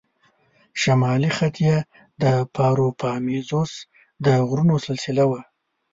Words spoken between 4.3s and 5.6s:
غرونو سلسله وه.